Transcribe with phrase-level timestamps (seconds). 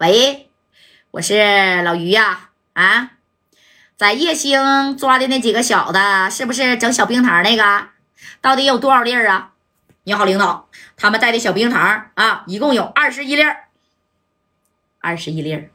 [0.00, 0.48] 喂，
[1.10, 3.10] 我是老于呀，啊，
[3.98, 5.98] 在叶星抓的那几个小子，
[6.30, 7.88] 是不是整小冰糖那个？
[8.40, 9.52] 到底有多少粒儿啊？
[10.04, 13.64] 你好，领导，他们带的小冰糖啊，一共有二十一粒儿，
[15.00, 15.68] 二十一粒儿，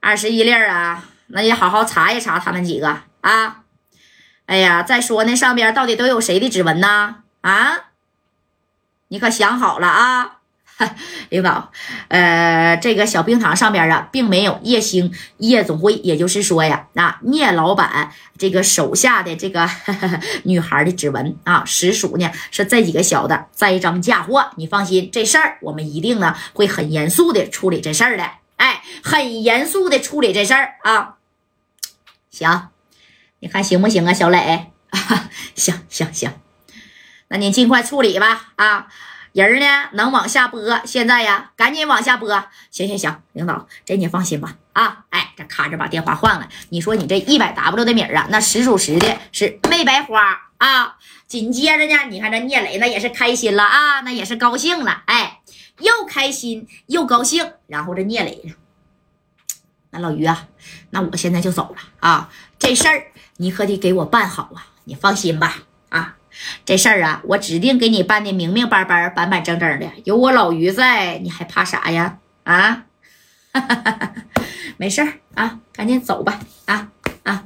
[0.00, 3.64] 二十一粒儿啊，那你好好查一查他们几个啊。
[4.44, 7.22] 哎呀，再说那上边到底都有谁的指纹呢？
[7.40, 7.86] 啊，
[9.08, 10.37] 你可想好了啊，
[11.30, 11.70] 领导。
[12.08, 19.68] 呃，这个小冰糖上边啊，并没有叶星夜总会，也就是说呀，那聂老板这个手下的这个
[20.44, 24.50] 女孩的指纹啊，实属呢是这几个小子栽赃嫁祸。
[24.56, 31.16] 你放心，这事儿我们一定呢会很严肃的处理这事儿的，哎，很严肃的处理这事儿啊。
[32.30, 32.68] 行。
[33.40, 34.72] 你看行不行啊，小磊？
[35.54, 36.32] 行行行，
[37.28, 38.48] 那你尽快处理吧。
[38.56, 38.88] 啊，
[39.32, 42.28] 人呢能往下拨，现在呀，赶紧往下拨。
[42.70, 44.56] 行行行，领导，这你放心吧。
[44.72, 46.48] 啊，哎，这咔着把电话换了。
[46.70, 50.20] 你说你这一百 W 的米啊，那实属实的是没白花
[50.58, 50.96] 啊。
[51.26, 55.02] 紧接着呢，你看这聂磊那也是开心了啊，那也是高兴了。
[55.06, 55.40] 哎，
[55.78, 57.52] 又开心又高兴。
[57.66, 58.54] 然后这聂磊，
[59.90, 60.48] 那老于啊，
[60.90, 63.06] 那我现在就走了啊，这事儿。
[63.40, 64.66] 你可得给我办好啊！
[64.82, 65.58] 你放心吧，
[66.64, 69.86] 这事儿啊，我指定给你办的明明白白、板板正正的。
[70.04, 72.18] 有我老于在，你还怕啥呀？
[72.44, 72.84] 啊，
[74.76, 76.88] 没事儿啊，赶紧走吧，啊
[77.24, 77.44] 啊，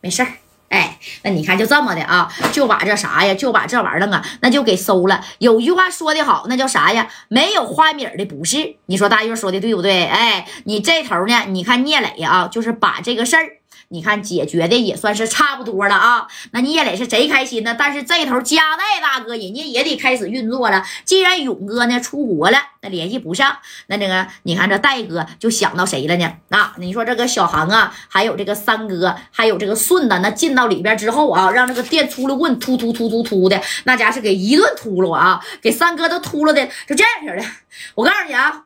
[0.00, 0.28] 没事儿。
[0.70, 5.24] 哎，那你看就这么的啊，就把这啥呀，就把这玩意儿啊，那就给收了。
[5.38, 7.08] 有句话说的好，那叫啥呀？
[7.28, 8.76] 没有花米的不是。
[8.86, 10.04] 你说大月说的对不对？
[10.06, 11.44] 哎，你这头呢？
[11.48, 13.58] 你看聂磊啊，就是把这个事儿。
[13.94, 16.26] 你看，解决的也算是差不多了啊。
[16.50, 20.84] 那聂磊是贼开心呢，但是这头加代大哥人家也得开始运作了。
[21.04, 23.56] 既然勇哥呢出国了，那联系不上，
[23.86, 26.28] 那这个你看这戴哥就想到谁了呢？
[26.48, 37.46] 啊，你说这个小航啊，还有这个三哥，还有这个顺子，那进到里边之后啊，让这个电秃噜棍突突突突突的，那家是给一顿秃噜啊，给三哥都秃噜的就这样式的。
[37.94, 38.64] 我告诉你啊，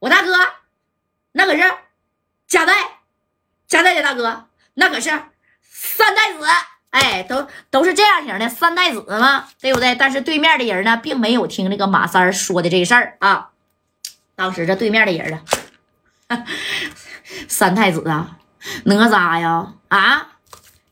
[0.00, 0.34] 我大哥
[1.30, 1.62] 那可是
[2.48, 2.97] 加代。
[3.68, 5.10] 加代的大哥，那可是
[5.62, 6.46] 三太子，
[6.90, 9.94] 哎，都都是这样型的三太子嘛，对不对？
[9.94, 13.50] 但是对面的人呢，并没有听这个马三说的这事儿啊。
[14.34, 15.42] 当时这对面的人
[16.28, 16.44] 啊，
[17.46, 18.38] 三太子啊，
[18.84, 20.28] 哪吒呀，啊，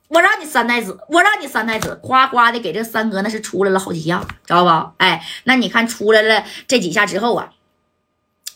[0.09, 4.92] 我让你三太子，我让你三太子，夸夸的给这三哥那是出来了好几下，知道不？
[4.98, 7.53] 哎，那你看出来了这几下之后啊。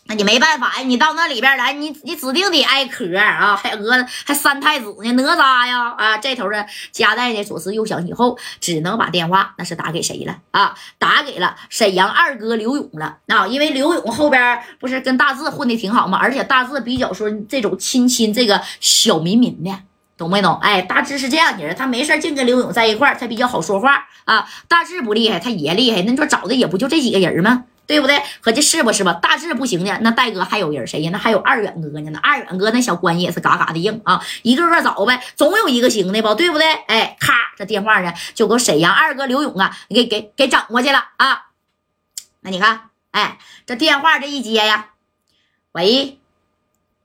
[0.05, 3.55] 那你没办法呀，你到那里边来，你你指定得挨磕啊！
[3.55, 5.95] 还讹还三太子呢，哪吒呀？
[5.97, 10.75] 啊，这头的夹带呢，左思右想以后，只能把电话那是打给谁了啊？
[10.97, 13.47] 打给了沈阳二哥刘勇了啊！
[13.47, 16.17] 因为刘勇后边不是跟大志混的挺好吗？
[16.21, 19.71] 而且大志比较说这种亲亲这个小民民的，
[20.17, 20.57] 懂没懂？
[20.61, 24.45] 哎，大志是这样的人，他没事净跟刘勇在一块他比较好说话啊。
[24.67, 27.63] 大志不厉害，他爷厉害，那你说找的也不就这几个人吗？
[27.91, 28.23] 对不对？
[28.39, 29.11] 合计是不是吧？
[29.21, 31.09] 大致不行呢，那戴哥还有人谁呀？
[31.11, 32.09] 那还有二远哥呢。
[32.09, 36.33] 那二远哥那小关系也是嘎嘎的硬啊，一个个找呗，总有一个行的吧？
[36.33, 36.71] 对不对？
[36.87, 41.47] 哎，咔，这电话呢就给沈阳二哥刘勇啊，给给给整过去了啊。
[42.39, 44.91] 那你看，哎，这电话这一接呀，
[45.73, 46.17] 喂，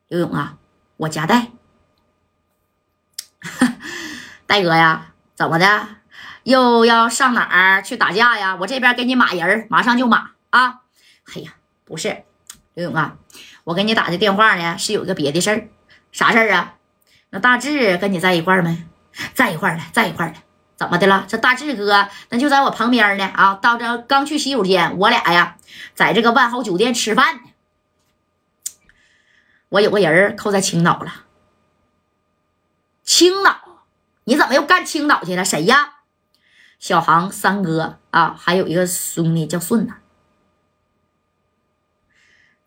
[0.07, 0.55] 刘勇啊，
[0.99, 1.49] 我家戴，
[4.47, 5.89] 戴哥呀，怎么的？
[6.45, 8.57] 又要上哪儿去打架呀？
[8.61, 10.31] 我这边给你码人，马上就码。
[10.57, 10.81] 啊，
[11.35, 12.25] 哎呀，不是
[12.73, 13.19] 刘勇啊，
[13.65, 15.69] 我给你打的电话呢，是有一个别的事儿，
[16.13, 16.77] 啥事儿啊？
[17.29, 18.87] 那大志跟你在一块儿没？
[19.35, 20.37] 在一块儿了，在一块儿了。
[20.77, 21.27] 怎么的了？
[21.29, 23.25] 这大志哥那就在我旁边呢。
[23.35, 25.59] 啊，到这刚去洗手间，我俩呀，
[25.95, 27.43] 在这个万豪酒店吃饭呢。
[29.69, 31.25] 我有个人扣在青岛了。
[33.03, 33.85] 青岛？
[34.25, 35.45] 你怎么又干青岛去了？
[35.45, 35.97] 谁呀？
[36.79, 39.95] 小航三哥啊，还有一个兄弟叫顺子。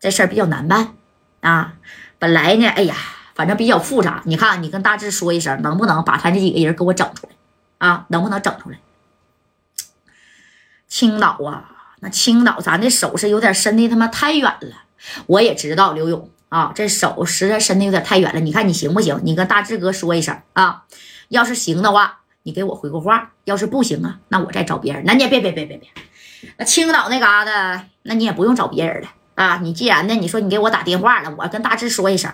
[0.00, 0.94] 这事儿比较难办
[1.42, 1.74] 啊！
[2.18, 2.96] 本来呢，哎呀，
[3.34, 4.22] 反正比较复杂。
[4.24, 8.06] 你看，你跟大志说一声，能不能把他这几个人给我整出来啊？
[8.08, 8.78] 能不能整出来？
[10.88, 14.84] 青岛啊，那青岛咱的手是有点伸的他妈太远了。
[15.26, 18.40] 我也知道刘勇啊，这手实在伸的有点太远了。
[18.40, 19.20] 你看你行不行？
[19.22, 20.84] 你跟大志哥说一声啊。
[21.28, 25.04] 要是行的话，你给我回个话；要是不行啊，那我再找别人。
[25.04, 25.90] 那你也别别别别别，
[26.56, 29.08] 那青岛那嘎达，那你也不用找别人了。
[29.40, 32.30] 啊，你既然呢，你说你给我打电话了，我跟大志说一声，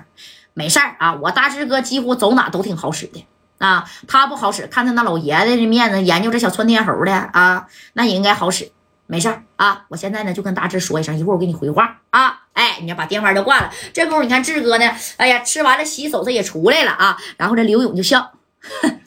[0.54, 1.14] 没事儿啊。
[1.14, 3.24] 我大志哥几乎走哪都挺好使的
[3.58, 8.72] 啊，他不好使，看他那老爷子的面子，研究这小窜天猴的啊，那也应该好使
[9.06, 12.42] 没事啊，我现在呢就跟大志说一声，一会儿我给你回话啊。
[12.54, 13.70] 哎，你要把电话就挂了。
[13.94, 17.16] 这功夫你看志哥呢，哎呀，吃完了洗手他也出来了啊。
[17.36, 18.32] 然后这刘勇就笑，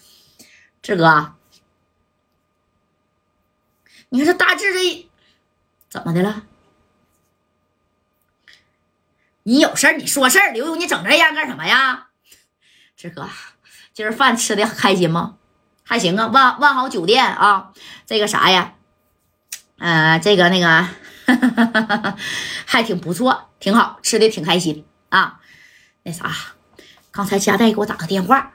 [0.82, 1.34] 志哥，
[4.08, 5.10] 你看这大志这
[5.90, 6.44] 怎么的了？
[9.44, 12.08] 你有事儿你说事儿，刘勇你整这样干什么呀？
[12.96, 13.30] 志哥，
[13.94, 15.38] 今儿饭吃的开心吗？
[15.84, 17.74] 还行啊，万万豪酒店啊，
[18.06, 18.76] 这个啥呀？
[19.78, 20.88] 呃，这个那个
[22.66, 25.40] 还挺不错，挺好吃的，挺开心啊。
[26.04, 26.32] 那啥，
[27.10, 28.54] 刚才佳代给我打个电话，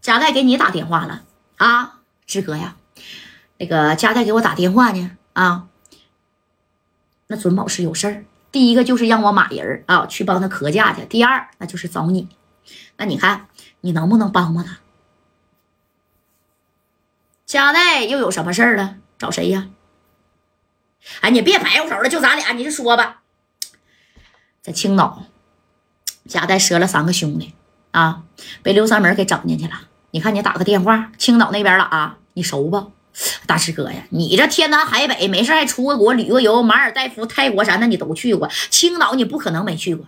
[0.00, 1.24] 佳代给你打电话了
[1.58, 2.76] 啊，志哥呀，
[3.58, 5.68] 那个佳代给我打电话呢啊。
[7.26, 8.24] 那准保是有事儿，
[8.54, 12.28] 第一个就是让我马人啊去帮他磕架去，第二那就是找你。
[12.96, 13.48] 那你看
[13.80, 14.78] 你能不能帮帮他？
[17.44, 18.98] 佳代又有什么事儿了？
[19.18, 19.66] 找谁呀？
[21.20, 23.22] 哎，你别白活手了，就咱俩，你就说吧。
[24.62, 25.24] 在青岛，
[26.28, 27.56] 贾代折了三个兄弟
[27.90, 28.22] 啊，
[28.62, 29.88] 被刘三门给整进去了。
[30.12, 32.92] 你看，你打个电话，青岛那边了啊，你熟不？
[33.46, 38.48] 大师哥呀，你这天南海北，没事还出个国旅个游，马尔代夫、泰国啥，的你都去过。
[38.70, 40.06] 青岛你不可能没去过。